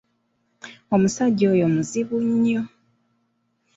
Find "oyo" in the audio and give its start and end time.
1.53-1.65